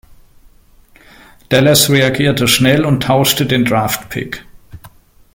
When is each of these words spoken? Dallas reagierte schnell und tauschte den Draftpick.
Dallas 1.49 1.87
reagierte 1.91 2.47
schnell 2.47 2.85
und 2.85 3.03
tauschte 3.03 3.45
den 3.45 3.65
Draftpick. 3.65 4.43